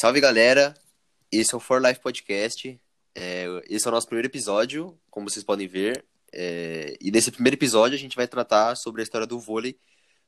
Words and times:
Salve 0.00 0.20
galera, 0.20 0.74
esse 1.32 1.52
é 1.52 1.56
o 1.56 1.60
For 1.60 1.84
Life 1.84 1.98
Podcast. 1.98 2.80
É, 3.16 3.46
esse 3.68 3.84
é 3.84 3.90
o 3.90 3.92
nosso 3.92 4.06
primeiro 4.06 4.28
episódio, 4.28 4.96
como 5.10 5.28
vocês 5.28 5.44
podem 5.44 5.66
ver. 5.66 6.04
É, 6.32 6.96
e 7.00 7.10
nesse 7.10 7.32
primeiro 7.32 7.56
episódio 7.56 7.96
a 7.96 7.98
gente 7.98 8.14
vai 8.14 8.28
tratar 8.28 8.76
sobre 8.76 9.00
a 9.00 9.02
história 9.02 9.26
do 9.26 9.40
vôlei 9.40 9.76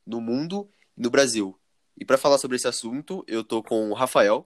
no 0.04 0.20
mundo 0.20 0.68
e 0.98 1.02
no 1.04 1.08
Brasil. 1.08 1.56
E 1.96 2.04
para 2.04 2.18
falar 2.18 2.38
sobre 2.38 2.56
esse 2.56 2.66
assunto, 2.66 3.24
eu 3.28 3.44
tô 3.44 3.62
com 3.62 3.90
o 3.90 3.94
Rafael. 3.94 4.44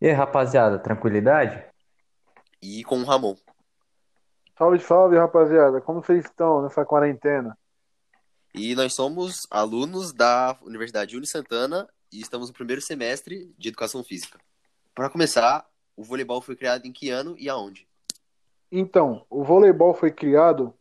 E 0.00 0.06
aí, 0.06 0.12
rapaziada, 0.12 0.78
tranquilidade? 0.78 1.64
E 2.62 2.84
com 2.84 3.00
o 3.00 3.04
Ramon. 3.04 3.34
Salve, 4.56 4.78
salve, 4.78 5.18
rapaziada. 5.18 5.80
Como 5.80 6.04
vocês 6.04 6.24
estão 6.24 6.62
nessa 6.62 6.84
quarentena? 6.84 7.58
E 8.54 8.76
nós 8.76 8.94
somos 8.94 9.44
alunos 9.50 10.12
da 10.12 10.56
Universidade 10.62 11.16
Uni 11.16 11.26
Santana 11.26 11.88
e 12.12 12.20
estamos 12.20 12.48
no 12.48 12.54
primeiro 12.54 12.82
semestre 12.82 13.52
de 13.58 13.68
Educação 13.68 14.04
Física. 14.04 14.38
Para 14.94 15.10
começar, 15.10 15.66
o 15.96 16.02
voleibol 16.02 16.42
foi 16.42 16.56
criado 16.56 16.86
em 16.86 16.92
que 16.92 17.10
ano 17.10 17.36
e 17.38 17.48
aonde? 17.48 17.88
Então, 18.70 19.24
o 19.28 19.44
voleibol 19.44 19.94
foi 19.94 20.10
criado 20.10 20.74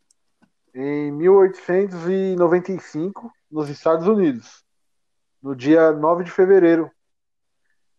em 0.73 1.11
1895 1.11 3.31
nos 3.49 3.69
Estados 3.69 4.07
Unidos, 4.07 4.63
no 5.41 5.55
dia 5.55 5.91
9 5.91 6.23
de 6.23 6.31
fevereiro, 6.31 6.91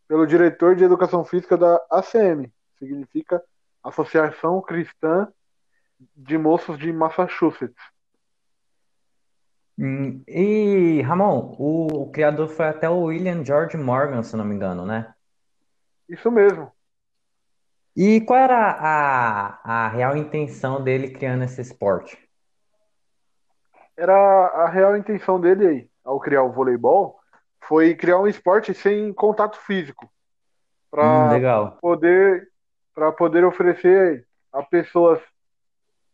pelo 0.06 0.27
diretor 0.27 0.75
de 0.75 0.84
Educação 0.84 1.25
Física 1.25 1.56
da 1.56 1.81
ACM, 1.91 2.53
significa 2.78 3.42
Associação 3.83 4.61
Cristã 4.61 5.28
de 6.17 6.36
Moços 6.36 6.78
de 6.78 6.92
Massachusetts. 6.92 7.83
Hum, 9.81 10.23
e, 10.28 11.00
Ramon, 11.00 11.56
o, 11.59 12.03
o 12.03 12.11
criador 12.12 12.48
foi 12.48 12.67
até 12.67 12.89
o 12.91 13.05
William 13.05 13.42
George 13.42 13.78
Morgan, 13.78 14.23
se 14.23 14.36
não 14.36 14.45
me 14.45 14.55
engano, 14.55 14.84
né? 14.84 15.14
Isso 16.09 16.31
mesmo. 16.31 16.70
E 17.97 18.20
qual 18.23 18.39
era 18.39 18.56
a, 18.73 19.86
a 19.86 19.89
real 19.89 20.17
intenção 20.17 20.83
dele 20.84 21.11
criando 21.11 21.45
esse 21.45 21.61
esporte? 21.62 22.19
Era 23.97 24.14
a 24.14 24.69
real 24.69 24.97
intenção 24.97 25.41
dele 25.41 25.91
ao 26.05 26.20
criar 26.20 26.42
o 26.42 26.53
voleibol 26.53 27.19
foi 27.62 27.95
criar 27.95 28.19
um 28.19 28.27
esporte 28.27 28.75
sem 28.75 29.12
contato 29.12 29.58
físico 29.58 30.11
Hum, 31.01 31.28
para 31.28 31.31
legal. 31.31 31.78
poder 31.81 32.51
para 32.95 33.12
poder 33.12 33.45
oferecer 33.45 34.27
a 34.53 34.62
pessoas 34.62 35.20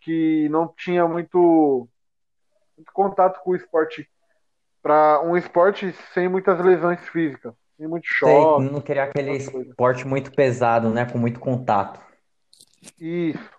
que 0.00 0.48
não 0.50 0.72
muito, 0.74 1.08
muito 1.08 1.88
contato 2.92 3.42
com 3.42 3.50
o 3.50 3.56
esporte 3.56 4.08
para 4.82 5.20
um 5.22 5.36
esporte 5.36 5.92
sem 6.14 6.28
muitas 6.28 6.64
lesões 6.64 7.00
físicas, 7.08 7.52
sem 7.76 7.88
muito 7.88 8.06
Sei, 8.06 8.28
choque, 8.28 8.70
não 8.70 8.80
queria 8.80 9.04
aquele 9.04 9.32
esporte 9.32 10.06
muito 10.06 10.30
pesado, 10.30 10.90
né? 10.90 11.04
Com 11.10 11.18
muito 11.18 11.40
contato. 11.40 12.00
Isso. 13.00 13.50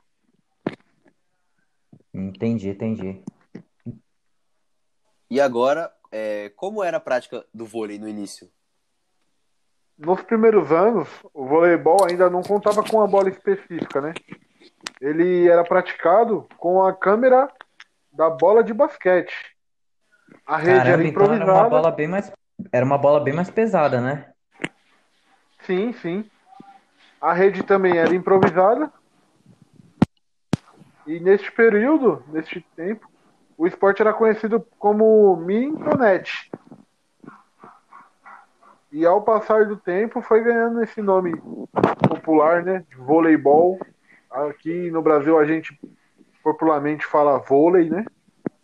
Entendi, 2.14 2.70
entendi. 2.70 3.24
E 5.30 5.42
agora, 5.42 5.92
é, 6.12 6.50
como 6.56 6.84
era 6.84 6.98
a 6.98 7.02
prática 7.02 7.46
do 7.54 7.66
vôlei 7.66 8.00
no 8.00 8.08
início? 8.08 8.50
Nos 9.98 10.22
primeiros 10.22 10.72
anos, 10.72 11.10
o 11.34 11.46
voleibol 11.46 12.06
ainda 12.08 12.30
não 12.30 12.42
contava 12.42 12.84
com 12.84 13.02
a 13.02 13.08
bola 13.08 13.30
específica, 13.30 14.00
né? 14.00 14.14
Ele 15.02 15.48
era 15.48 15.64
praticado 15.64 16.48
com 16.58 16.84
a 16.84 16.94
câmera 16.94 17.52
da 18.18 18.32
bola 18.32 18.64
de 18.64 18.74
basquete. 18.74 19.56
A 20.46 20.58
rede 20.58 20.72
era 20.72 20.84
Caramba, 20.84 21.08
então 21.08 21.24
era 21.24 21.34
uma 21.34 21.40
improvisada. 21.44 21.70
bola 21.70 21.92
bem 21.92 22.08
mais, 22.08 22.32
era 22.72 22.84
uma 22.84 22.98
bola 22.98 23.20
bem 23.20 23.34
mais 23.34 23.50
pesada, 23.50 24.02
né? 24.02 24.34
Sim, 25.60 25.94
sim. 25.94 26.30
A 27.22 27.32
rede 27.32 27.62
também 27.62 27.98
era 27.98 28.16
improvisada. 28.16 28.92
E 31.06 31.20
neste 31.20 31.52
período, 31.52 32.24
neste 32.30 32.60
tempo, 32.76 33.08
o 33.56 33.68
esporte 33.68 34.02
era 34.02 34.14
conhecido 34.14 34.66
como 34.80 35.36
mintonet. 35.38 36.50
E 38.92 39.06
ao 39.06 39.22
passar 39.22 39.66
do 39.66 39.78
tempo 39.78 40.22
foi 40.22 40.44
ganhando 40.44 40.82
esse 40.82 41.02
nome 41.02 41.40
popular, 42.08 42.64
né, 42.64 42.84
de 42.90 42.96
voleibol. 42.96 43.80
Aqui 44.32 44.90
no 44.90 45.02
Brasil 45.02 45.38
a 45.38 45.46
gente 45.46 45.78
popularmente 46.48 47.06
fala 47.06 47.40
vôlei, 47.40 47.90
né? 47.90 48.06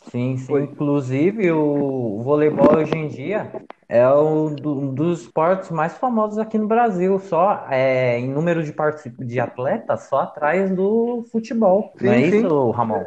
Sim, 0.03 0.37
sim. 0.37 0.55
Foi. 0.55 0.63
Inclusive, 0.63 1.51
o 1.51 2.21
voleibol 2.23 2.75
hoje 2.75 2.95
em 2.95 3.07
dia 3.07 3.51
é 3.89 4.07
um 4.09 4.53
do- 4.53 4.79
um 4.79 4.93
dos 4.93 5.21
esportes 5.21 5.69
mais 5.71 5.97
famosos 5.97 6.37
aqui 6.37 6.57
no 6.57 6.67
Brasil. 6.67 7.17
Só 7.19 7.65
é, 7.69 8.19
em 8.19 8.29
número 8.29 8.63
de, 8.63 8.73
de 9.19 9.39
atletas, 9.39 10.03
só 10.03 10.19
atrás 10.21 10.69
do 10.75 11.23
futebol. 11.31 11.93
Não 11.99 12.11
é 12.11 12.21
Sim, 12.21 12.23
sim. 12.23 12.47
isso, 12.47 12.71
Ramon? 12.71 13.03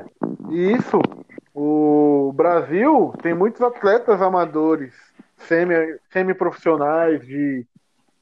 Isso, 0.48 1.00
o 1.54 2.32
Brasil 2.34 3.12
tem 3.22 3.34
muitos 3.34 3.60
atletas 3.62 4.22
amadores, 4.22 4.94
semi, 5.36 5.74
semi-profissionais 6.12 7.20
de, 7.26 7.66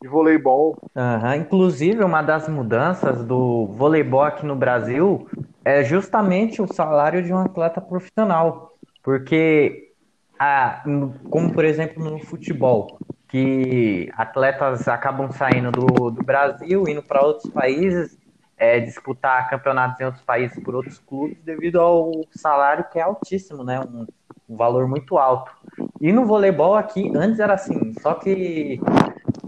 de 0.04 0.08
voleibol. 0.08 0.76
Aham. 0.94 1.36
Inclusive, 1.36 2.04
uma 2.04 2.20
das 2.20 2.46
mudanças 2.46 3.24
do 3.24 3.68
voleibol 3.68 4.22
aqui 4.22 4.44
no 4.44 4.54
Brasil 4.54 5.26
é 5.64 5.82
justamente 5.82 6.60
o 6.60 6.70
salário 6.70 7.22
de 7.22 7.32
um 7.32 7.38
atleta 7.38 7.80
profissional. 7.80 8.74
Porque, 9.02 9.92
a, 10.38 10.82
como 11.30 11.54
por 11.54 11.64
exemplo 11.64 12.04
no 12.04 12.18
futebol, 12.18 12.98
que 13.28 14.10
atletas 14.14 14.86
acabam 14.86 15.30
saindo 15.32 15.72
do, 15.72 16.10
do 16.10 16.22
Brasil, 16.22 16.84
indo 16.86 17.02
para 17.02 17.24
outros 17.24 17.50
países, 17.50 18.18
é, 18.58 18.80
disputar 18.80 19.48
campeonatos 19.48 19.98
em 20.00 20.04
outros 20.04 20.22
países 20.22 20.62
por 20.62 20.74
outros 20.74 20.98
clubes, 20.98 21.38
devido 21.42 21.80
ao 21.80 22.12
salário 22.30 22.84
que 22.92 22.98
é 22.98 23.02
altíssimo, 23.02 23.64
né? 23.64 23.80
Um, 23.80 24.06
um 24.50 24.56
valor 24.56 24.86
muito 24.86 25.16
alto. 25.16 25.50
E 25.98 26.12
no 26.12 26.26
voleibol 26.26 26.74
aqui, 26.74 27.10
antes 27.16 27.40
era 27.40 27.54
assim, 27.54 27.94
só 28.00 28.12
que 28.12 28.78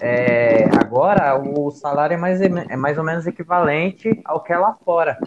é, 0.01 0.65
agora 0.79 1.39
o 1.39 1.71
salário 1.71 2.15
é 2.15 2.17
mais, 2.17 2.41
é 2.41 2.77
mais 2.77 2.99
ou 2.99 3.05
menos 3.05 3.27
equivalente 3.27 4.21
ao 4.25 4.43
que 4.43 4.53
é 4.53 4.59
lá 4.59 4.77
fora. 4.85 5.19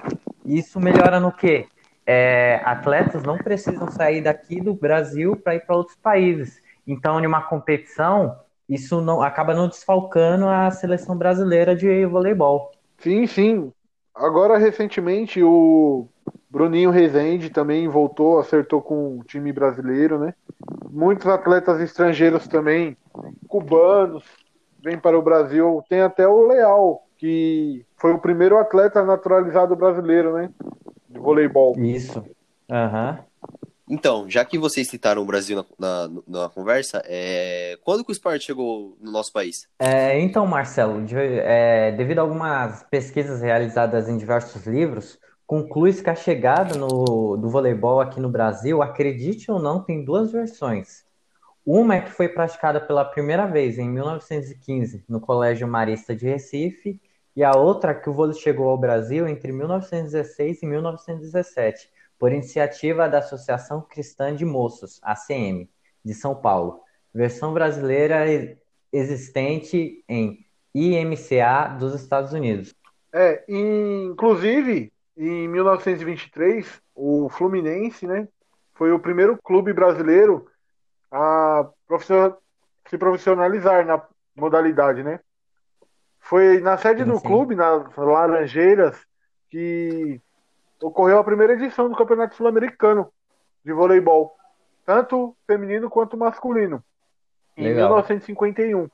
Isso 0.46 0.80
melhora 0.80 1.19
no 1.19 1.31
quê? 1.31 1.68
É, 2.06 2.62
atletas 2.63 3.24
não 3.24 3.38
precisam 3.38 3.90
sair 3.91 4.22
daqui 4.22 4.59
do 4.59 4.74
Brasil 4.74 5.35
para 5.35 5.56
ir 5.56 5.66
para 5.66 5.75
outros 5.75 5.97
países. 5.97 6.62
Então, 6.88 7.19
em 7.19 7.28
uma 7.28 7.41
competição, 7.41 8.35
isso 8.68 9.02
não 9.02 9.22
acaba 9.22 9.53
não 9.53 9.68
desfalcando 9.68 10.47
a 10.47 10.72
seleção 10.72 11.16
brasileira 11.16 11.75
de 11.75 12.06
voleibol. 12.06 12.72
Sim, 12.97 13.28
sim. 13.28 13.72
Agora, 14.16 14.57
recentemente, 14.57 15.41
o 15.41 16.07
Bruninho 16.50 16.90
Rezende 16.90 17.50
também 17.50 17.88
voltou, 17.88 18.40
acertou 18.40 18.81
com 18.81 19.19
o 19.19 19.24
time 19.24 19.53
brasileiro, 19.53 20.18
né? 20.18 20.34
Muitos 20.90 21.28
atletas 21.28 21.80
estrangeiros 21.80 22.47
também, 22.47 22.97
cubanos, 23.47 24.24
vêm 24.84 24.97
para 25.00 25.17
o 25.17 25.22
Brasil. 25.22 25.84
Tem 25.90 26.01
até 26.01 26.28
o 26.28 26.47
Leal, 26.47 27.03
que 27.17 27.85
foi 27.97 28.13
o 28.13 28.19
primeiro 28.19 28.57
atleta 28.57 29.03
naturalizado 29.03 29.75
brasileiro, 29.75 30.34
né? 30.34 30.50
De 31.09 31.19
voleibol. 31.19 31.75
Isso. 31.79 32.23
Aham. 32.69 33.19
Então, 33.89 34.29
já 34.29 34.45
que 34.45 34.59
vocês 34.59 34.88
citaram 34.88 35.23
o 35.23 35.25
Brasil 35.25 35.57
na, 35.57 35.66
na, 36.07 36.22
na 36.28 36.50
conversa, 36.50 37.01
é, 37.06 37.75
quando 37.84 38.06
que 38.06 38.12
o 38.12 38.13
esporte 38.13 38.45
chegou 38.45 38.95
no 39.01 39.12
nosso 39.12 39.33
país? 39.33 39.68
É, 39.80 40.19
então, 40.19 40.45
Marcelo, 40.45 41.03
de- 41.03 41.15
é, 41.18 41.92
devido 41.94 42.19
a 42.19 42.21
algumas 42.21 42.83
pesquisas 42.83 43.42
realizadas 43.42 44.07
em 44.07 44.15
diversos 44.15 44.68
livros, 44.68 45.18
conclui-se 45.48 46.03
que 46.03 46.09
a 46.12 46.15
chegada 46.15 46.75
no- 46.75 47.36
do 47.36 47.50
voleibol 47.50 48.00
aqui 48.00 48.19
no 48.19 48.30
Brasil, 48.30 48.83
acredite 48.83 49.51
ou 49.51 49.59
não, 49.59 49.81
tem 49.83 50.06
duas 50.06 50.31
versões. 50.31 51.03
Uma 51.71 51.98
é 51.98 52.01
que 52.01 52.10
foi 52.10 52.27
praticada 52.27 52.81
pela 52.81 53.06
primeira 53.06 53.45
vez 53.45 53.77
em 53.77 53.88
1915 53.88 55.06
no 55.07 55.21
Colégio 55.21 55.68
Marista 55.68 56.16
de 56.16 56.25
Recife, 56.25 57.00
e 57.36 57.44
a 57.44 57.51
outra 57.51 57.94
que 57.94 58.10
o 58.10 58.13
vôlei 58.13 58.33
chegou 58.33 58.69
ao 58.69 58.75
Brasil 58.75 59.27
entre 59.27 59.51
1916 59.51 60.63
e 60.63 60.66
1917, 60.66 61.88
por 62.18 62.31
iniciativa 62.31 63.07
da 63.07 63.19
Associação 63.19 63.81
Cristã 63.81 64.36
de 64.36 64.45
Moços, 64.45 65.00
ACM, 65.04 65.69
de 66.04 66.16
São 66.16 66.33
Paulo. 66.33 66.81
Versão 67.13 67.54
brasileira 67.54 68.25
existente 68.92 70.04
em 70.10 70.44
IMCA 70.74 71.77
dos 71.80 71.94
Estados 71.94 72.33
Unidos. 72.33 72.74
É, 73.13 73.44
inclusive, 73.48 74.92
em 75.15 75.48
1923, 75.48 76.81
o 76.95 77.30
Fluminense, 77.30 78.07
né, 78.07 78.27
foi 78.74 78.92
o 78.92 79.00
primeiro 79.00 79.38
clube 79.44 79.72
brasileiro 79.72 80.48
a 81.11 81.67
profissional- 81.88 82.41
se 82.89 82.97
profissionalizar 82.97 83.85
na 83.85 84.01
modalidade, 84.35 85.03
né? 85.03 85.19
Foi 86.19 86.59
na 86.59 86.77
sede 86.77 87.03
do 87.03 87.17
sim. 87.17 87.27
clube, 87.27 87.56
nas 87.56 87.95
Laranjeiras, 87.95 88.97
que 89.50 90.21
ocorreu 90.81 91.17
a 91.19 91.23
primeira 91.23 91.53
edição 91.53 91.89
do 91.89 91.95
Campeonato 91.95 92.35
Sul-Americano 92.35 93.11
de 93.63 93.73
voleibol, 93.73 94.35
tanto 94.85 95.35
feminino 95.45 95.89
quanto 95.89 96.17
masculino, 96.17 96.83
em 97.57 97.63
Legal. 97.63 97.88
1951. 97.89 98.88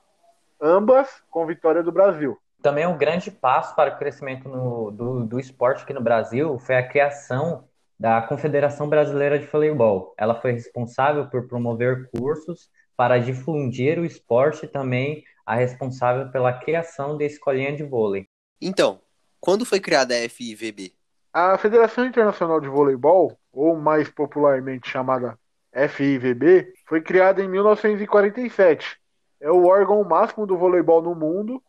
ambas 0.61 1.21
com 1.29 1.45
vitória 1.45 1.83
do 1.83 1.91
Brasil. 1.91 2.37
Também 2.61 2.87
um 2.87 2.97
grande 2.97 3.29
passo 3.29 3.75
para 3.75 3.93
o 3.93 3.97
crescimento 3.97 4.49
no, 4.49 4.89
do, 4.91 5.25
do 5.25 5.39
esporte 5.39 5.83
aqui 5.83 5.93
no 5.93 6.01
Brasil 6.01 6.57
foi 6.57 6.75
a 6.77 6.87
criação 6.87 7.65
da 7.99 8.21
Confederação 8.21 8.89
Brasileira 8.89 9.39
de 9.39 9.45
Voleibol. 9.45 10.13
Ela 10.17 10.39
foi 10.39 10.51
responsável 10.51 11.27
por 11.29 11.47
promover 11.47 12.09
cursos 12.09 12.69
para 12.95 13.17
difundir 13.17 13.99
o 13.99 14.05
esporte 14.05 14.65
e 14.65 14.69
também 14.69 15.23
a 15.45 15.55
responsável 15.55 16.31
pela 16.31 16.53
criação 16.53 17.17
da 17.17 17.23
escolinha 17.23 17.75
de 17.75 17.83
vôlei. 17.83 18.27
Então, 18.61 18.99
quando 19.39 19.65
foi 19.65 19.79
criada 19.79 20.15
a 20.15 20.29
FIVB? 20.29 20.93
A 21.31 21.57
Federação 21.57 22.05
Internacional 22.05 22.61
de 22.61 22.67
Voleibol, 22.67 23.37
ou 23.51 23.75
mais 23.75 24.09
popularmente 24.09 24.89
chamada 24.89 25.37
FIVB, 25.73 26.73
foi 26.87 27.01
criada 27.01 27.43
em 27.43 27.47
1947. 27.49 28.97
É 29.41 29.51
o 29.51 29.65
órgão 29.65 30.03
máximo 30.03 30.47
do 30.47 30.57
voleibol 30.57 31.01
no 31.01 31.13
mundo 31.13 31.61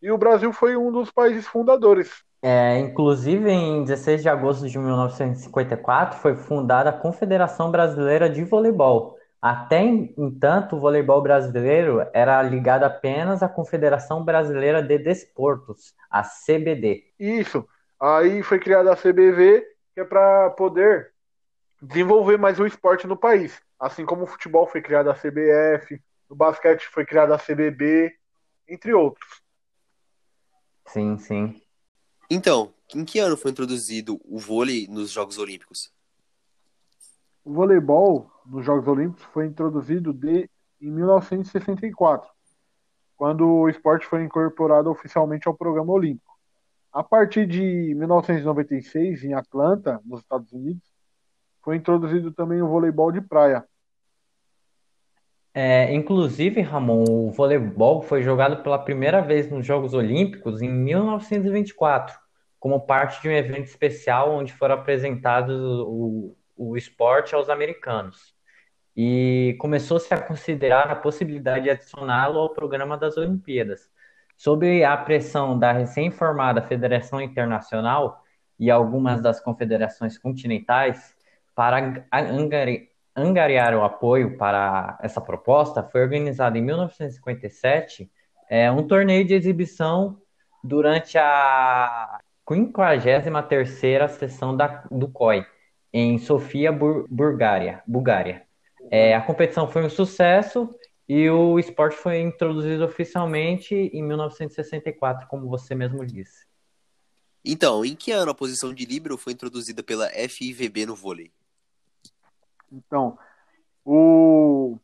e 0.00 0.10
o 0.10 0.18
Brasil 0.18 0.52
foi 0.52 0.76
um 0.76 0.90
dos 0.90 1.10
países 1.10 1.46
fundadores. 1.46 2.24
É, 2.44 2.80
inclusive, 2.80 3.48
em 3.48 3.84
16 3.84 4.20
de 4.20 4.28
agosto 4.28 4.68
de 4.68 4.76
1954, 4.76 6.18
foi 6.18 6.34
fundada 6.34 6.90
a 6.90 6.92
Confederação 6.92 7.70
Brasileira 7.70 8.28
de 8.28 8.42
Voleibol. 8.42 9.16
Até 9.40 9.80
entanto, 9.80 10.76
o 10.76 10.80
voleibol 10.80 11.20
brasileiro 11.20 12.04
era 12.12 12.40
ligado 12.42 12.84
apenas 12.84 13.42
à 13.42 13.48
Confederação 13.48 14.24
Brasileira 14.24 14.80
de 14.80 14.98
Desportos, 14.98 15.94
a 16.08 16.22
CBD. 16.22 17.04
Isso. 17.18 17.66
Aí 18.00 18.42
foi 18.42 18.60
criada 18.60 18.92
a 18.92 18.96
CBV, 18.96 19.64
que 19.94 20.00
é 20.00 20.04
para 20.04 20.50
poder 20.50 21.12
desenvolver 21.80 22.38
mais 22.38 22.60
o 22.60 22.66
esporte 22.66 23.06
no 23.06 23.16
país. 23.16 23.60
Assim 23.78 24.04
como 24.04 24.22
o 24.22 24.26
futebol 24.28 24.66
foi 24.66 24.80
criada 24.80 25.10
a 25.10 25.14
CBF, 25.14 26.00
o 26.28 26.36
basquete 26.36 26.88
foi 26.88 27.04
criada 27.04 27.34
a 27.34 27.38
CBB, 27.38 28.12
entre 28.68 28.94
outros. 28.94 29.42
Sim, 30.86 31.18
sim. 31.18 31.60
Então, 32.34 32.72
em 32.94 33.04
que 33.04 33.18
ano 33.18 33.36
foi 33.36 33.50
introduzido 33.50 34.18
o 34.24 34.38
vôlei 34.38 34.88
nos 34.88 35.10
Jogos 35.10 35.36
Olímpicos? 35.36 35.92
O 37.44 37.52
voleibol 37.52 38.26
nos 38.46 38.64
Jogos 38.64 38.88
Olímpicos 38.88 39.22
foi 39.34 39.44
introduzido 39.44 40.14
de, 40.14 40.48
em 40.80 40.90
1964, 40.90 42.30
quando 43.18 43.46
o 43.46 43.68
esporte 43.68 44.06
foi 44.06 44.24
incorporado 44.24 44.90
oficialmente 44.90 45.46
ao 45.46 45.54
programa 45.54 45.92
olímpico. 45.92 46.34
A 46.90 47.02
partir 47.02 47.46
de 47.46 47.94
1996, 47.96 49.24
em 49.24 49.34
Atlanta, 49.34 50.00
nos 50.02 50.20
Estados 50.20 50.50
Unidos, 50.54 50.90
foi 51.60 51.76
introduzido 51.76 52.32
também 52.32 52.62
o 52.62 52.68
voleibol 52.68 53.12
de 53.12 53.20
praia. 53.20 53.62
É, 55.52 55.92
inclusive, 55.92 56.62
Ramon, 56.62 57.04
o 57.06 57.30
voleibol 57.30 58.00
foi 58.00 58.22
jogado 58.22 58.62
pela 58.62 58.78
primeira 58.78 59.20
vez 59.20 59.50
nos 59.50 59.66
Jogos 59.66 59.92
Olímpicos 59.92 60.62
em 60.62 60.70
1924, 60.70 62.21
como 62.62 62.86
parte 62.86 63.20
de 63.20 63.28
um 63.28 63.32
evento 63.32 63.64
especial 63.64 64.36
onde 64.36 64.52
foram 64.52 64.76
apresentados 64.76 65.60
o, 65.80 66.36
o 66.56 66.76
esporte 66.76 67.34
aos 67.34 67.48
americanos. 67.48 68.36
E 68.96 69.56
começou-se 69.58 70.14
a 70.14 70.20
considerar 70.20 70.88
a 70.88 70.94
possibilidade 70.94 71.64
de 71.64 71.70
adicioná-lo 71.70 72.38
ao 72.38 72.50
programa 72.50 72.96
das 72.96 73.16
Olimpíadas. 73.16 73.90
Sob 74.36 74.84
a 74.84 74.96
pressão 74.96 75.58
da 75.58 75.72
recém-formada 75.72 76.62
Federação 76.62 77.20
Internacional 77.20 78.22
e 78.56 78.70
algumas 78.70 79.20
das 79.20 79.40
confederações 79.40 80.16
continentais, 80.16 81.16
para 81.56 82.06
angariar 83.16 83.74
o 83.74 83.82
apoio 83.82 84.38
para 84.38 84.96
essa 85.02 85.20
proposta, 85.20 85.82
foi 85.82 86.00
organizado 86.00 86.56
em 86.56 86.62
1957 86.62 88.08
é, 88.48 88.70
um 88.70 88.86
torneio 88.86 89.24
de 89.26 89.34
exibição 89.34 90.16
durante 90.62 91.18
a 91.18 92.20
53ª 92.52 94.08
sessão 94.08 94.56
da, 94.56 94.84
do 94.90 95.08
COI, 95.08 95.46
em 95.92 96.18
Sofia, 96.18 96.70
Bulgária. 96.72 97.82
Bulgária. 97.86 98.46
É, 98.90 99.14
a 99.14 99.22
competição 99.22 99.68
foi 99.68 99.84
um 99.84 99.90
sucesso 99.90 100.74
e 101.08 101.28
o 101.30 101.58
esporte 101.58 101.96
foi 101.96 102.20
introduzido 102.20 102.84
oficialmente 102.84 103.74
em 103.74 104.02
1964, 104.02 105.26
como 105.28 105.48
você 105.48 105.74
mesmo 105.74 106.04
disse. 106.04 106.46
Então, 107.44 107.84
em 107.84 107.96
que 107.96 108.12
ano 108.12 108.30
a 108.30 108.34
posição 108.34 108.72
de 108.72 108.84
líbero 108.84 109.16
foi 109.16 109.32
introduzida 109.32 109.82
pela 109.82 110.08
FIVB 110.08 110.86
no 110.86 110.94
vôlei? 110.94 111.32
Então, 112.70 113.18
o, 113.84 114.78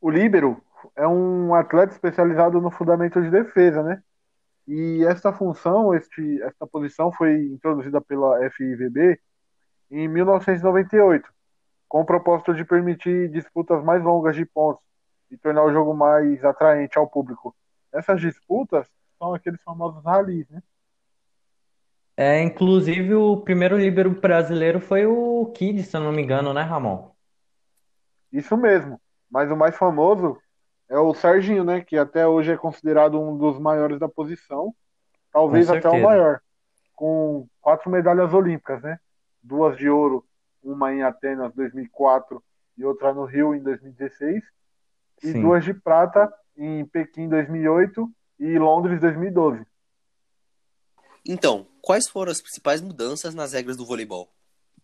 o 0.00 0.10
líbero 0.10 0.62
é 0.96 1.06
um 1.06 1.54
atleta 1.54 1.92
especializado 1.92 2.60
no 2.60 2.70
fundamento 2.70 3.20
de 3.20 3.30
defesa, 3.30 3.82
né? 3.82 4.02
E 4.66 5.04
essa 5.04 5.32
função, 5.32 5.94
este, 5.94 6.40
essa 6.42 6.66
posição 6.66 7.10
foi 7.12 7.46
introduzida 7.46 8.00
pela 8.00 8.38
FIVB 8.50 9.20
em 9.90 10.08
1998, 10.08 11.28
com 11.88 12.00
o 12.00 12.06
propósito 12.06 12.54
de 12.54 12.64
permitir 12.64 13.28
disputas 13.30 13.82
mais 13.84 14.02
longas 14.02 14.36
de 14.36 14.44
pontos 14.44 14.82
e 15.30 15.36
tornar 15.36 15.64
o 15.64 15.72
jogo 15.72 15.94
mais 15.94 16.44
atraente 16.44 16.96
ao 16.96 17.08
público. 17.08 17.54
Essas 17.92 18.20
disputas 18.20 18.86
são 19.18 19.34
aqueles 19.34 19.62
famosos 19.62 20.02
ralis, 20.04 20.48
né? 20.48 20.62
É, 22.16 22.42
inclusive, 22.42 23.14
o 23.14 23.38
primeiro 23.38 23.76
líbero 23.76 24.10
brasileiro 24.10 24.80
foi 24.80 25.06
o 25.06 25.46
Kid, 25.54 25.82
se 25.82 25.96
eu 25.96 26.00
não 26.00 26.12
me 26.12 26.22
engano, 26.22 26.52
né, 26.52 26.62
Ramon? 26.62 27.10
Isso 28.30 28.56
mesmo. 28.56 29.00
Mas 29.30 29.50
o 29.50 29.56
mais 29.56 29.76
famoso 29.76 30.38
é 30.92 30.98
o 30.98 31.14
Serginho, 31.14 31.64
né? 31.64 31.80
Que 31.80 31.96
até 31.96 32.28
hoje 32.28 32.52
é 32.52 32.56
considerado 32.56 33.18
um 33.18 33.34
dos 33.34 33.58
maiores 33.58 33.98
da 33.98 34.10
posição. 34.10 34.74
Talvez 35.32 35.70
até 35.70 35.88
o 35.88 36.02
maior. 36.02 36.42
Com 36.94 37.48
quatro 37.62 37.90
medalhas 37.90 38.34
olímpicas, 38.34 38.82
né? 38.82 38.98
Duas 39.42 39.78
de 39.78 39.88
ouro, 39.88 40.22
uma 40.62 40.92
em 40.92 41.02
Atenas 41.02 41.54
2004 41.54 42.44
e 42.76 42.84
outra 42.84 43.14
no 43.14 43.24
Rio 43.24 43.54
em 43.54 43.62
2016. 43.62 44.44
E 45.22 45.32
Sim. 45.32 45.40
duas 45.40 45.64
de 45.64 45.72
prata 45.72 46.30
em 46.54 46.84
Pequim 46.84 47.26
2008 47.26 48.06
e 48.38 48.58
Londres 48.58 49.00
2012. 49.00 49.64
Então, 51.26 51.66
quais 51.80 52.06
foram 52.06 52.30
as 52.30 52.42
principais 52.42 52.82
mudanças 52.82 53.34
nas 53.34 53.54
regras 53.54 53.78
do 53.78 53.86
voleibol? 53.86 54.28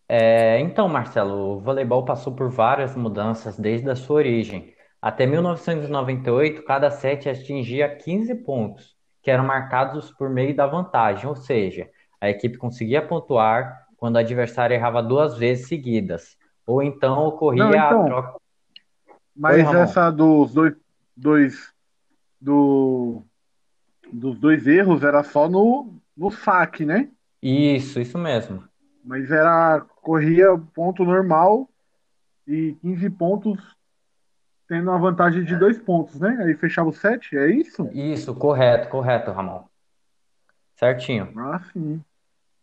É, 0.07 0.59
então, 0.59 0.89
Marcelo, 0.89 1.57
o 1.57 1.59
voleibol 1.59 2.03
passou 2.03 2.33
por 2.33 2.49
várias 2.49 2.95
mudanças 2.95 3.59
desde 3.59 3.87
a 3.91 3.95
sua 3.95 4.15
origem. 4.15 4.73
Até 5.01 5.25
1998, 5.25 6.63
cada 6.63 6.91
set 6.91 7.29
atingia 7.29 7.95
15 7.95 8.35
pontos, 8.35 8.97
que 9.21 9.31
eram 9.31 9.45
marcados 9.45 10.11
por 10.11 10.29
meio 10.29 10.55
da 10.55 10.67
vantagem, 10.67 11.27
ou 11.27 11.35
seja, 11.35 11.89
a 12.19 12.29
equipe 12.29 12.57
conseguia 12.57 13.01
pontuar 13.01 13.87
quando 13.95 14.15
o 14.15 14.19
adversário 14.19 14.73
errava 14.73 15.01
duas 15.01 15.37
vezes 15.37 15.67
seguidas, 15.67 16.37
ou 16.65 16.83
então 16.83 17.25
ocorria 17.25 17.63
Não, 17.63 17.69
então, 17.69 18.01
a 18.01 18.05
troca. 18.05 18.39
Mas 19.35 19.67
Oi, 19.67 19.75
essa 19.81 20.11
dos 20.11 20.53
dois, 20.53 20.75
dois 21.15 21.73
do, 22.39 23.23
dos 24.11 24.37
dois 24.37 24.67
erros 24.67 25.03
era 25.03 25.23
só 25.23 25.47
no, 25.47 25.93
no 26.15 26.29
saque, 26.29 26.85
né? 26.85 27.09
Isso, 27.41 28.01
isso 28.01 28.17
mesmo. 28.17 28.63
Mas 29.03 29.31
era 29.31 29.79
corria 30.01 30.57
ponto 30.73 31.05
normal 31.05 31.69
e 32.45 32.75
15 32.81 33.09
pontos 33.11 33.78
tendo 34.69 34.91
uma 34.91 34.99
vantagem 34.99 35.43
de 35.43 35.55
dois 35.57 35.79
pontos, 35.79 36.19
né? 36.19 36.37
Aí 36.41 36.53
fechava 36.53 36.87
o 36.87 36.93
set, 36.93 37.35
é 37.35 37.49
isso? 37.49 37.89
Isso, 37.91 38.35
correto, 38.35 38.87
correto, 38.87 39.31
Ramon. 39.31 39.63
Certinho. 40.75 41.33
Ah, 41.35 41.59
sim. 41.73 41.99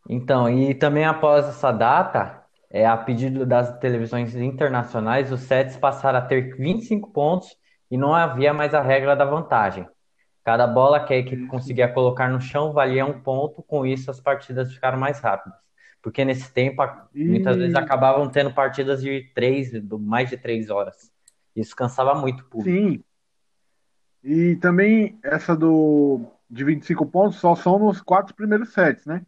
Então, 0.09 0.49
e 0.49 0.73
também 0.73 1.05
após 1.05 1.49
essa 1.49 1.73
data, 1.73 2.45
é, 2.71 2.87
a 2.87 2.97
pedido 2.97 3.45
das 3.45 3.77
televisões 3.79 4.37
internacionais, 4.37 5.33
os 5.33 5.41
sets 5.41 5.77
passaram 5.77 6.21
a 6.21 6.23
ter 6.23 6.57
25 6.57 7.11
pontos 7.11 7.57
e 7.91 7.99
não 7.99 8.15
havia 8.15 8.55
mais 8.55 8.73
a 8.73 8.81
regra 8.81 9.17
da 9.17 9.25
vantagem. 9.25 9.87
Cada 10.45 10.65
bola 10.65 11.05
que 11.05 11.13
a 11.13 11.17
equipe 11.17 11.49
conseguia 11.49 11.89
colocar 11.89 12.31
no 12.31 12.41
chão 12.41 12.73
valia 12.73 13.05
um 13.05 13.21
ponto, 13.21 13.65
com 13.65 13.85
isso 13.85 14.13
as 14.13 14.21
partidas 14.21 14.73
ficaram 14.73 14.97
mais 14.97 15.19
rápidas. 15.19 15.59
Porque 16.01 16.25
nesse 16.25 16.53
tempo, 16.53 16.85
muitas 17.13 17.57
vezes 17.57 17.75
acabavam 17.75 18.29
tendo 18.31 18.55
partidas 18.55 19.03
de 19.03 19.29
três, 19.35 19.73
mais 19.99 20.31
de 20.31 20.37
três 20.37 20.71
horas. 20.71 21.16
Isso 21.57 21.75
cansava 21.75 22.15
muito 22.15 22.41
o 22.43 22.45
público. 22.45 22.79
Sim. 22.79 23.05
E 24.23 24.57
também 24.57 25.19
essa 25.23 25.57
do 25.57 26.21
de 26.49 26.63
25 26.63 27.07
pontos 27.07 27.39
só 27.39 27.57
são 27.57 27.79
nos 27.79 28.01
quatro 28.01 28.35
primeiros 28.35 28.73
sets, 28.73 29.05
né? 29.05 29.23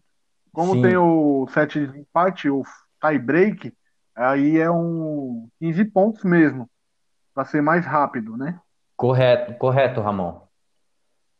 Como 0.52 0.75
Sim. 0.75 0.82
tem 0.82 0.97
o 0.97 1.47
set 1.49 1.87
de 1.87 1.99
empate, 1.99 2.49
o 2.49 2.62
tie 3.00 3.18
break, 3.18 3.73
aí 4.14 4.58
é 4.58 4.70
um 4.70 5.49
15 5.61 5.85
pontos 5.87 6.25
mesmo, 6.25 6.68
para 7.35 7.44
ser 7.44 7.61
mais 7.61 7.85
rápido, 7.85 8.37
né? 8.37 8.61
Correto, 8.97 9.54
correto, 9.54 10.00
Ramon. 10.00 10.40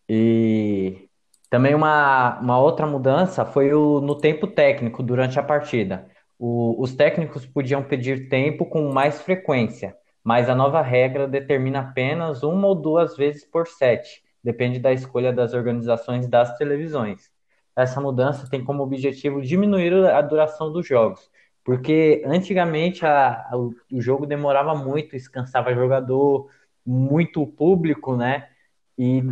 E 0.09 1.09
também 1.51 1.75
uma, 1.75 2.39
uma 2.41 2.59
outra 2.59 2.87
mudança 2.87 3.45
foi 3.45 3.73
o, 3.73 4.01
no 4.01 4.17
tempo 4.17 4.47
técnico 4.47 5.03
durante 5.03 5.39
a 5.39 5.43
partida. 5.43 6.09
O, 6.39 6.81
os 6.81 6.95
técnicos 6.95 7.45
podiam 7.45 7.83
pedir 7.83 8.29
tempo 8.29 8.67
com 8.67 8.93
mais 8.93 9.21
frequência, 9.21 9.97
mas 10.29 10.51
a 10.51 10.55
nova 10.55 10.83
regra 10.83 11.27
determina 11.27 11.81
apenas 11.81 12.43
uma 12.43 12.67
ou 12.67 12.75
duas 12.75 13.17
vezes 13.17 13.47
por 13.47 13.67
set, 13.67 14.23
depende 14.45 14.79
da 14.79 14.93
escolha 14.93 15.33
das 15.33 15.55
organizações 15.55 16.29
das 16.29 16.55
televisões. 16.59 17.33
Essa 17.75 17.99
mudança 17.99 18.47
tem 18.47 18.63
como 18.63 18.83
objetivo 18.83 19.41
diminuir 19.41 19.95
a 20.11 20.21
duração 20.21 20.71
dos 20.71 20.87
jogos, 20.87 21.31
porque 21.65 22.23
antigamente 22.27 23.07
a, 23.07 23.41
a, 23.51 23.57
o 23.57 24.03
jogo 24.03 24.27
demorava 24.27 24.75
muito, 24.75 25.13
descansava 25.13 25.75
jogador, 25.75 26.51
muito 26.85 27.47
público, 27.47 28.15
né? 28.15 28.51
E 28.99 29.23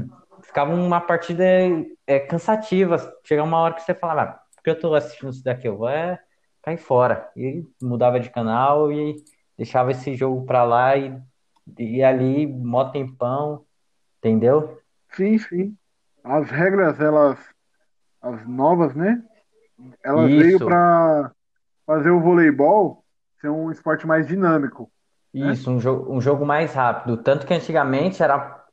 ficava 0.45 0.75
uma 0.75 0.99
partida 1.03 1.45
é, 2.07 2.21
cansativa. 2.21 2.97
Chegava 3.23 3.47
uma 3.47 3.59
hora 3.59 3.75
que 3.75 3.83
você 3.83 3.95
falava, 3.95 4.31
ah, 4.31 4.41
por 4.55 4.63
que 4.63 4.71
eu 4.71 4.81
tô 4.81 4.95
assistindo 4.95 5.29
isso 5.29 5.45
daqui? 5.45 5.69
Eu 5.69 5.77
vou 5.77 5.91
é, 5.91 6.19
cair 6.63 6.79
fora. 6.79 7.31
E 7.37 7.67
mudava 7.83 8.19
de 8.19 8.31
canal 8.31 8.91
e 8.91 9.15
deixava 9.57 9.91
esse 9.91 10.15
jogo 10.15 10.45
para 10.45 10.65
lá 10.65 10.97
e, 10.97 11.19
e 11.79 12.03
ali, 12.03 12.47
mó 12.47 12.85
tempão, 12.91 13.65
entendeu? 14.19 14.81
Sim, 15.11 15.39
sim. 15.39 15.77
As 16.23 16.51
regras, 16.51 17.01
elas, 17.01 17.39
as 18.21 18.47
novas, 18.47 18.95
né? 18.95 19.23
Elas 20.03 20.31
Isso. 20.31 20.41
veio 20.41 20.59
para 20.59 21.33
fazer 21.87 22.11
o 22.11 22.21
voleibol 22.21 23.05
ser 23.41 23.49
um 23.49 23.71
esporte 23.71 24.07
mais 24.07 24.27
dinâmico. 24.27 24.91
Né? 25.33 25.53
Isso, 25.53 25.71
né? 25.71 25.77
um, 25.77 25.81
jogo, 25.81 26.13
um 26.13 26.21
jogo 26.21 26.45
mais 26.45 26.75
rápido. 26.75 27.17
Tanto 27.19 27.47
que 27.47 27.55
antigamente 27.55 28.23
era 28.23 28.65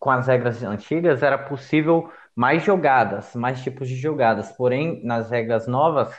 com 0.00 0.10
as 0.10 0.26
regras 0.26 0.62
antigas 0.64 1.22
era 1.22 1.38
possível 1.38 2.10
mais 2.34 2.64
jogadas, 2.64 3.34
mais 3.36 3.62
tipos 3.62 3.88
de 3.88 3.94
jogadas. 3.96 4.50
Porém, 4.52 5.04
nas 5.04 5.30
regras 5.30 5.66
novas, 5.66 6.12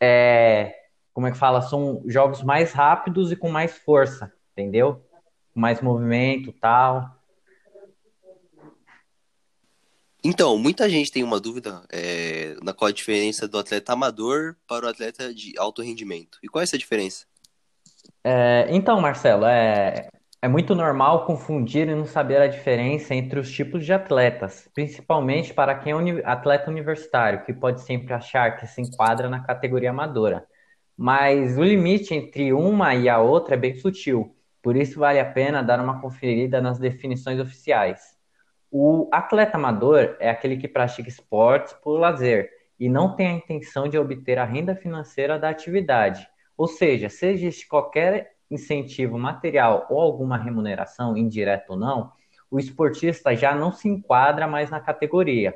é, 0.00 0.74
como 1.18 1.26
é 1.26 1.32
que 1.32 1.36
fala? 1.36 1.60
São 1.62 2.00
jogos 2.06 2.44
mais 2.44 2.72
rápidos 2.72 3.32
e 3.32 3.36
com 3.36 3.48
mais 3.48 3.76
força, 3.76 4.32
entendeu? 4.52 5.04
Com 5.52 5.58
mais 5.58 5.80
movimento, 5.80 6.52
tal. 6.52 7.10
Então, 10.22 10.56
muita 10.56 10.88
gente 10.88 11.10
tem 11.10 11.24
uma 11.24 11.40
dúvida 11.40 11.82
é, 11.90 12.54
na 12.62 12.72
qual 12.72 12.88
a 12.88 12.92
diferença 12.92 13.48
do 13.48 13.58
atleta 13.58 13.94
amador 13.94 14.54
para 14.64 14.86
o 14.86 14.88
atleta 14.88 15.34
de 15.34 15.58
alto 15.58 15.82
rendimento. 15.82 16.38
E 16.40 16.46
qual 16.46 16.60
é 16.60 16.62
essa 16.62 16.78
diferença? 16.78 17.26
É, 18.22 18.68
então, 18.70 19.00
Marcelo, 19.00 19.44
é, 19.44 20.08
é 20.40 20.46
muito 20.46 20.72
normal 20.72 21.26
confundir 21.26 21.88
e 21.88 21.96
não 21.96 22.06
saber 22.06 22.40
a 22.40 22.46
diferença 22.46 23.12
entre 23.12 23.40
os 23.40 23.50
tipos 23.50 23.84
de 23.84 23.92
atletas, 23.92 24.68
principalmente 24.72 25.52
para 25.52 25.74
quem 25.74 25.92
é 25.94 26.22
atleta 26.24 26.70
universitário, 26.70 27.44
que 27.44 27.52
pode 27.52 27.80
sempre 27.80 28.14
achar 28.14 28.56
que 28.56 28.68
se 28.68 28.80
enquadra 28.80 29.28
na 29.28 29.42
categoria 29.42 29.90
amadora. 29.90 30.46
Mas 31.00 31.56
o 31.56 31.62
limite 31.62 32.12
entre 32.12 32.52
uma 32.52 32.92
e 32.92 33.08
a 33.08 33.20
outra 33.20 33.54
é 33.54 33.56
bem 33.56 33.72
sutil, 33.76 34.34
por 34.60 34.74
isso 34.74 34.98
vale 34.98 35.20
a 35.20 35.24
pena 35.24 35.62
dar 35.62 35.78
uma 35.78 36.00
conferida 36.00 36.60
nas 36.60 36.76
definições 36.76 37.38
oficiais. 37.38 38.00
O 38.68 39.08
atleta 39.12 39.56
amador 39.56 40.16
é 40.18 40.28
aquele 40.28 40.56
que 40.56 40.66
pratica 40.66 41.08
esportes 41.08 41.72
por 41.72 42.00
lazer 42.00 42.50
e 42.80 42.88
não 42.88 43.14
tem 43.14 43.28
a 43.28 43.32
intenção 43.32 43.86
de 43.88 43.96
obter 43.96 44.40
a 44.40 44.44
renda 44.44 44.74
financeira 44.74 45.38
da 45.38 45.48
atividade. 45.48 46.28
Ou 46.56 46.66
seja, 46.66 47.08
seja 47.08 47.46
este 47.46 47.68
qualquer 47.68 48.32
incentivo 48.50 49.16
material 49.16 49.86
ou 49.88 50.00
alguma 50.00 50.36
remuneração, 50.36 51.16
indireta 51.16 51.74
ou 51.74 51.78
não, 51.78 52.10
o 52.50 52.58
esportista 52.58 53.36
já 53.36 53.54
não 53.54 53.70
se 53.70 53.88
enquadra 53.88 54.48
mais 54.48 54.68
na 54.68 54.80
categoria. 54.80 55.54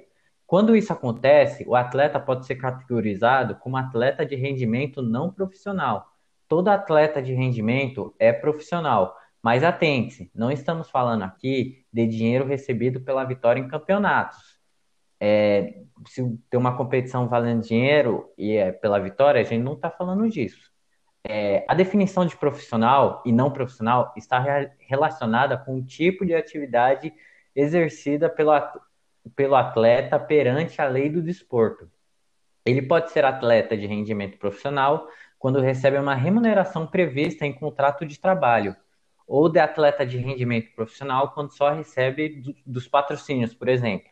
Quando 0.52 0.76
isso 0.76 0.92
acontece, 0.92 1.64
o 1.66 1.74
atleta 1.74 2.20
pode 2.20 2.44
ser 2.44 2.56
categorizado 2.56 3.54
como 3.54 3.78
atleta 3.78 4.26
de 4.26 4.36
rendimento 4.36 5.00
não 5.00 5.32
profissional. 5.32 6.12
Todo 6.46 6.68
atleta 6.68 7.22
de 7.22 7.32
rendimento 7.32 8.14
é 8.18 8.34
profissional, 8.34 9.16
mas 9.42 9.64
atente-se, 9.64 10.30
não 10.34 10.50
estamos 10.50 10.90
falando 10.90 11.22
aqui 11.22 11.86
de 11.90 12.06
dinheiro 12.06 12.44
recebido 12.44 13.00
pela 13.00 13.24
vitória 13.24 13.60
em 13.62 13.66
campeonatos. 13.66 14.60
É, 15.18 15.84
se 16.06 16.22
tem 16.50 16.60
uma 16.60 16.76
competição 16.76 17.26
valendo 17.28 17.62
dinheiro 17.62 18.30
e 18.36 18.54
é 18.54 18.72
pela 18.72 18.98
vitória, 18.98 19.40
a 19.40 19.44
gente 19.44 19.62
não 19.62 19.72
está 19.72 19.90
falando 19.90 20.28
disso 20.28 20.70
é, 21.24 21.64
a 21.66 21.74
definição 21.74 22.26
de 22.26 22.36
profissional 22.36 23.22
e 23.24 23.32
não 23.32 23.50
profissional 23.50 24.12
está 24.18 24.38
re 24.38 24.70
relacionada 24.80 25.56
com 25.56 25.76
o 25.76 25.82
tipo 25.82 26.26
de 26.26 26.34
atividade 26.34 27.10
exercida 27.54 28.28
pelo, 28.28 28.52
pelo 29.34 29.54
atleta 29.54 30.18
perante 30.18 30.80
a 30.80 30.86
lei 30.86 31.08
do 31.08 31.22
desporto. 31.22 31.90
Ele 32.64 32.82
pode 32.82 33.10
ser 33.10 33.24
atleta 33.24 33.76
de 33.76 33.86
rendimento 33.86 34.38
profissional 34.38 35.08
quando 35.38 35.60
recebe 35.60 35.98
uma 35.98 36.14
remuneração 36.14 36.86
prevista 36.86 37.44
em 37.44 37.52
contrato 37.52 38.06
de 38.06 38.18
trabalho, 38.20 38.76
ou 39.26 39.48
de 39.48 39.58
atleta 39.58 40.06
de 40.06 40.18
rendimento 40.18 40.72
profissional 40.74 41.32
quando 41.32 41.52
só 41.52 41.70
recebe 41.70 42.40
do, 42.40 42.54
dos 42.64 42.86
patrocínios, 42.86 43.52
por 43.52 43.68
exemplo. 43.68 44.08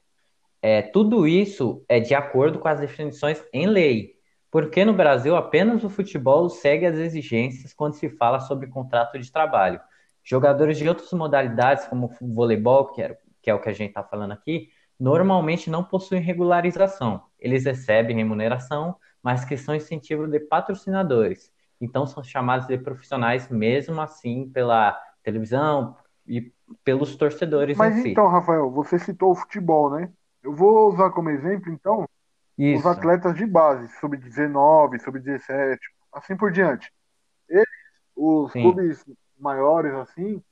É, 0.62 0.82
tudo 0.82 1.26
isso 1.26 1.84
é 1.88 2.00
de 2.00 2.14
acordo 2.14 2.58
com 2.58 2.68
as 2.68 2.80
definições 2.80 3.42
em 3.52 3.66
lei. 3.66 4.18
Porque 4.50 4.84
no 4.84 4.92
Brasil 4.92 5.36
apenas 5.36 5.84
o 5.84 5.88
futebol 5.88 6.48
segue 6.48 6.84
as 6.84 6.98
exigências 6.98 7.72
quando 7.72 7.94
se 7.94 8.08
fala 8.10 8.40
sobre 8.40 8.66
contrato 8.66 9.18
de 9.18 9.30
trabalho. 9.30 9.80
Jogadores 10.24 10.76
de 10.76 10.88
outras 10.88 11.12
modalidades, 11.12 11.86
como 11.86 12.12
o 12.20 12.34
voleibol, 12.34 12.86
que 12.88 13.16
que 13.42 13.48
é 13.48 13.54
o 13.54 13.60
que 13.60 13.70
a 13.70 13.72
gente 13.72 13.90
está 13.90 14.02
falando 14.02 14.32
aqui, 14.32 14.68
normalmente 15.00 15.70
não 15.70 15.82
possuem 15.82 16.20
regularização. 16.20 17.22
Eles 17.38 17.64
recebem 17.64 18.16
remuneração, 18.16 18.94
mas 19.22 19.46
que 19.46 19.56
são 19.56 19.74
incentivo 19.74 20.28
de 20.28 20.38
patrocinadores. 20.38 21.50
Então 21.80 22.06
são 22.06 22.22
chamados 22.22 22.66
de 22.66 22.76
profissionais 22.76 23.48
mesmo 23.48 23.98
assim 24.02 24.50
pela 24.50 25.00
televisão 25.22 25.96
e 26.26 26.52
pelos 26.84 27.16
torcedores 27.16 27.78
Mas 27.78 27.96
em 27.96 28.10
então, 28.10 28.28
Rafael, 28.28 28.70
você 28.70 28.98
citou 28.98 29.32
o 29.32 29.34
futebol, 29.34 29.90
né? 29.90 30.12
Eu 30.42 30.54
vou 30.54 30.92
usar 30.92 31.10
como 31.10 31.30
exemplo, 31.30 31.72
então, 31.72 32.06
isso. 32.56 32.80
os 32.80 32.86
atletas 32.86 33.34
de 33.34 33.46
base, 33.46 33.88
sub-19, 33.98 35.00
sub-17, 35.00 35.78
assim 36.12 36.36
por 36.36 36.52
diante. 36.52 36.92
Eles, 37.48 37.66
os 38.14 38.52
Sim. 38.52 38.62
clubes 38.62 39.04
maiores, 39.38 39.92
assim, 39.94 40.42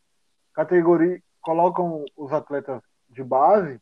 categoria, 0.55 1.23
colocam 1.40 2.05
os 2.17 2.33
atletas 2.33 2.83
de 3.09 3.23
base 3.23 3.81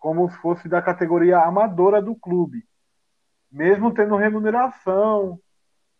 como 0.00 0.28
se 0.30 0.36
fosse 0.38 0.68
da 0.68 0.80
categoria 0.80 1.38
amadora 1.38 2.00
do 2.00 2.16
clube. 2.16 2.64
Mesmo 3.52 3.92
tendo 3.92 4.16
remuneração, 4.16 5.38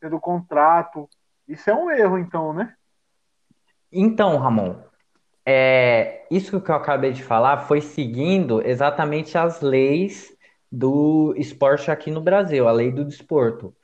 tendo 0.01 0.19
contrato. 0.19 1.09
Isso 1.47 1.69
é 1.69 1.75
um 1.75 1.91
erro, 1.91 2.19
então, 2.19 2.53
né? 2.53 2.75
Então, 3.93 4.39
Ramon, 4.39 4.77
é, 5.45 6.27
isso 6.31 6.61
que 6.61 6.71
eu 6.71 6.75
acabei 6.75 7.13
de 7.13 7.23
falar 7.23 7.59
foi 7.59 7.81
seguindo 7.81 8.67
exatamente 8.67 9.37
as 9.37 9.61
leis 9.61 10.35
do 10.73 11.35
esporte 11.37 11.91
aqui 11.91 12.11
no 12.11 12.21
Brasil, 12.21 12.67
a 12.67 12.73
lei 12.73 12.91
do 12.91 13.05
desporto. 13.05 13.75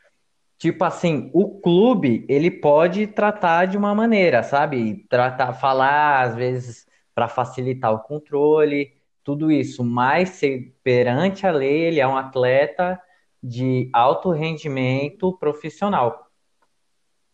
Tipo 0.58 0.84
assim, 0.84 1.30
o 1.34 1.60
clube, 1.60 2.24
ele 2.28 2.50
pode 2.50 3.06
tratar 3.08 3.66
de 3.66 3.76
uma 3.76 3.94
maneira, 3.94 4.42
sabe? 4.42 5.04
Tratar, 5.10 5.52
falar, 5.52 6.22
às 6.22 6.34
vezes, 6.34 6.86
para 7.14 7.28
facilitar 7.28 7.92
o 7.92 7.98
controle, 7.98 8.95
tudo 9.26 9.50
isso, 9.50 9.82
mas 9.82 10.28
se, 10.28 10.72
perante 10.84 11.44
a 11.44 11.50
lei, 11.50 11.80
ele 11.80 11.98
é 11.98 12.06
um 12.06 12.16
atleta 12.16 13.02
de 13.42 13.90
alto 13.92 14.30
rendimento 14.30 15.36
profissional, 15.36 16.30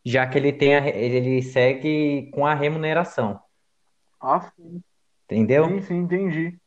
já 0.03 0.27
que 0.27 0.39
ele 0.39 0.55
tem 0.55 0.75
a, 0.75 0.89
ele 0.89 1.43
segue 1.43 2.31
com 2.33 2.47
a 2.47 2.55
remuneração. 2.55 3.39
Ah, 4.19 4.41
sim. 4.57 4.83
Entendeu? 5.27 5.69
Sim, 5.69 5.83
sim, 5.83 5.97
entendi. 5.97 6.59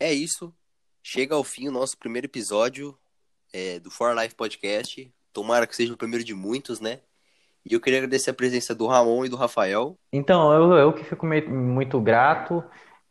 É 0.00 0.12
isso. 0.12 0.52
Chega 1.00 1.36
ao 1.36 1.44
fim 1.44 1.68
o 1.68 1.72
nosso 1.72 1.96
primeiro 1.96 2.26
episódio 2.26 2.98
é, 3.52 3.78
do 3.78 3.88
For 3.88 4.16
Life 4.18 4.34
Podcast. 4.34 5.14
Tomara 5.32 5.64
que 5.64 5.76
seja 5.76 5.94
o 5.94 5.96
primeiro 5.96 6.24
de 6.24 6.34
muitos, 6.34 6.80
né? 6.80 7.02
E 7.64 7.74
eu 7.74 7.80
queria 7.80 7.98
agradecer 7.98 8.30
a 8.30 8.34
presença 8.34 8.74
do 8.74 8.86
Ramon 8.86 9.24
e 9.24 9.28
do 9.28 9.36
Rafael. 9.36 9.98
Então, 10.12 10.52
eu, 10.52 10.72
eu 10.72 10.92
que 10.92 11.04
fico 11.04 11.26
muito 11.26 12.00
grato. 12.00 12.64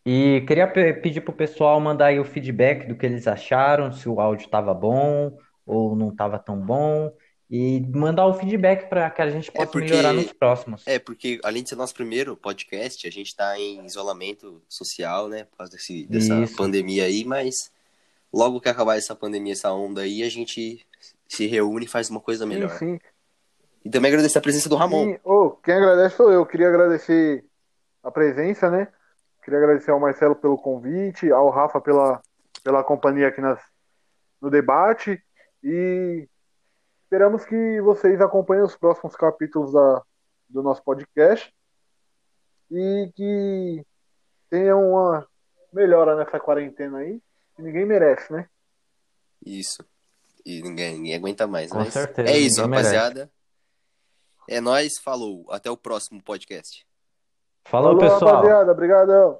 E 0.05 0.43
queria 0.47 0.67
pedir 0.67 1.21
pro 1.21 1.33
pessoal 1.33 1.79
mandar 1.79 2.07
aí 2.07 2.19
o 2.19 2.23
feedback 2.23 2.87
do 2.87 2.95
que 2.95 3.05
eles 3.05 3.27
acharam, 3.27 3.91
se 3.91 4.07
o 4.07 4.21
áudio 4.21 4.45
estava 4.45 4.73
bom 4.73 5.37
ou 5.65 5.95
não 5.97 6.09
estava 6.09 6.39
tão 6.39 6.57
bom 6.57 7.11
e 7.49 7.79
mandar 7.93 8.25
o 8.25 8.33
feedback 8.33 8.89
para 8.89 9.09
que 9.09 9.21
a 9.21 9.29
gente 9.29 9.49
é 9.49 9.51
possa 9.51 9.69
é 9.69 9.71
porque, 9.71 9.89
melhorar 9.89 10.13
nos 10.13 10.31
próximos. 10.33 10.83
É, 10.85 10.99
porque 10.99 11.39
além 11.43 11.63
de 11.63 11.69
ser 11.69 11.75
nosso 11.75 11.93
primeiro 11.93 12.35
podcast, 12.35 13.07
a 13.07 13.11
gente 13.11 13.27
está 13.27 13.57
em 13.57 13.85
isolamento 13.85 14.61
social, 14.67 15.29
né, 15.29 15.45
por 15.45 15.57
causa 15.57 15.71
desse, 15.71 16.05
dessa 16.07 16.41
Isso. 16.41 16.55
pandemia 16.55 17.05
aí, 17.05 17.23
mas 17.23 17.71
logo 18.33 18.59
que 18.59 18.69
acabar 18.69 18.97
essa 18.97 19.15
pandemia, 19.15 19.53
essa 19.53 19.71
onda 19.71 20.01
aí, 20.01 20.23
a 20.23 20.29
gente 20.29 20.85
se 21.27 21.47
reúne 21.47 21.85
e 21.85 21.89
faz 21.89 22.09
uma 22.09 22.19
coisa 22.19 22.45
melhor. 22.45 22.71
Sim, 22.71 22.95
sim. 22.95 22.99
E 23.87 23.89
também 23.89 24.11
agradecer 24.11 24.37
a 24.37 24.41
presença 24.41 24.67
do 24.67 24.75
Ramon. 24.75 25.17
Oh, 25.23 25.51
quem 25.51 25.73
agradece 25.73 26.17
sou 26.17 26.29
eu. 26.29 26.45
Queria 26.45 26.67
agradecer 26.67 27.45
a 28.03 28.11
presença, 28.11 28.69
né? 28.69 28.89
Queria 29.41 29.59
agradecer 29.59 29.91
ao 29.91 29.99
Marcelo 29.99 30.35
pelo 30.35 30.57
convite, 30.57 31.31
ao 31.31 31.49
Rafa 31.49 31.79
pela, 31.79 32.21
pela 32.61 32.83
companhia 32.83 33.29
aqui 33.29 33.39
nas, 33.39 33.61
no 34.41 34.49
debate. 34.49 35.23
E 35.63 36.27
esperamos 37.01 37.45
que 37.45 37.79
vocês 37.79 38.19
acompanhem 38.19 38.65
os 38.65 38.75
próximos 38.75 39.15
capítulos 39.15 39.71
da, 39.71 40.03
do 40.49 40.61
nosso 40.61 40.83
podcast. 40.83 41.49
E 42.69 43.09
que 43.15 43.85
tenham 44.49 44.83
uma 44.91 45.25
melhora 45.71 46.17
nessa 46.17 46.41
quarentena 46.41 46.97
aí. 46.97 47.21
Que 47.55 47.61
ninguém 47.61 47.85
merece, 47.85 48.33
né? 48.33 48.49
Isso. 49.45 49.81
E 50.45 50.61
ninguém, 50.61 50.97
ninguém 50.97 51.15
aguenta 51.15 51.47
mais. 51.47 51.71
Com 51.71 51.85
certeza. 51.85 52.29
É 52.29 52.37
isso, 52.37 52.61
rapaziada. 52.61 53.19
Merece. 53.19 53.36
É 54.47 54.61
nós, 54.61 54.97
falou. 54.97 55.45
Até 55.49 55.69
o 55.69 55.77
próximo 55.77 56.21
podcast. 56.23 56.85
Falou, 57.65 57.97
falou 57.97 57.99
pessoal. 57.99 58.35
Rapaziada, 58.35 58.71
obrigadão. 58.71 59.39